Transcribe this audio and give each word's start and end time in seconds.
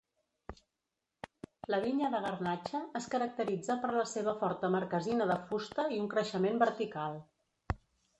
La 1.73 1.79
vinya 1.83 2.07
de 2.15 2.21
garnatxa 2.23 2.81
es 2.99 3.07
caracteritza 3.15 3.75
per 3.83 3.91
la 3.97 4.05
seva 4.13 4.33
forta 4.45 4.71
marquesina 4.77 5.29
de 5.33 5.37
fusta 5.51 5.87
i 5.97 6.01
un 6.05 6.09
creixement 6.15 6.59
vertical. 6.65 7.21